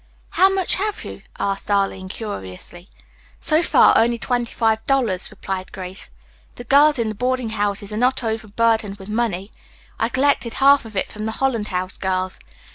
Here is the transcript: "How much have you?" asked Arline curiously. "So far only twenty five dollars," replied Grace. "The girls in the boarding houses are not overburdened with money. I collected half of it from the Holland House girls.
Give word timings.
"How 0.31 0.49
much 0.51 0.73
have 0.77 1.03
you?" 1.05 1.21
asked 1.39 1.69
Arline 1.69 2.09
curiously. 2.09 2.89
"So 3.39 3.61
far 3.61 3.95
only 3.95 4.17
twenty 4.17 4.51
five 4.51 4.83
dollars," 4.87 5.29
replied 5.29 5.71
Grace. 5.71 6.09
"The 6.55 6.63
girls 6.63 6.97
in 6.97 7.09
the 7.09 7.13
boarding 7.13 7.51
houses 7.51 7.93
are 7.93 7.97
not 7.97 8.23
overburdened 8.23 8.97
with 8.97 9.09
money. 9.09 9.51
I 9.99 10.09
collected 10.09 10.53
half 10.53 10.85
of 10.85 10.95
it 10.97 11.07
from 11.07 11.25
the 11.25 11.33
Holland 11.33 11.67
House 11.67 11.97
girls. 11.97 12.39